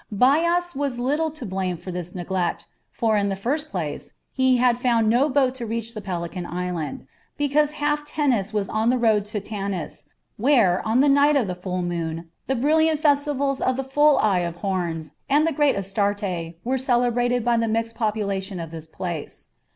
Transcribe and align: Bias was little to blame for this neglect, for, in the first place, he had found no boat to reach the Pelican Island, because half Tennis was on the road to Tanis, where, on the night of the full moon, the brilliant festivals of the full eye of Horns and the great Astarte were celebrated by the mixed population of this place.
Bias 0.11 0.75
was 0.75 0.97
little 0.97 1.29
to 1.29 1.45
blame 1.45 1.77
for 1.77 1.91
this 1.91 2.15
neglect, 2.15 2.65
for, 2.91 3.15
in 3.15 3.29
the 3.29 3.35
first 3.35 3.69
place, 3.69 4.13
he 4.33 4.57
had 4.57 4.79
found 4.79 5.07
no 5.07 5.29
boat 5.29 5.53
to 5.53 5.65
reach 5.67 5.93
the 5.93 6.01
Pelican 6.01 6.43
Island, 6.47 7.05
because 7.37 7.73
half 7.73 8.03
Tennis 8.03 8.51
was 8.51 8.67
on 8.67 8.89
the 8.89 8.97
road 8.97 9.25
to 9.25 9.39
Tanis, 9.39 10.09
where, 10.37 10.81
on 10.87 11.01
the 11.01 11.07
night 11.07 11.35
of 11.35 11.45
the 11.45 11.53
full 11.53 11.83
moon, 11.83 12.31
the 12.47 12.55
brilliant 12.55 12.99
festivals 12.99 13.61
of 13.61 13.77
the 13.77 13.83
full 13.83 14.17
eye 14.17 14.39
of 14.39 14.55
Horns 14.55 15.11
and 15.29 15.45
the 15.45 15.51
great 15.53 15.75
Astarte 15.75 16.55
were 16.63 16.79
celebrated 16.79 17.45
by 17.45 17.57
the 17.57 17.67
mixed 17.67 17.93
population 17.93 18.59
of 18.59 18.71
this 18.71 18.87
place. 18.87 19.49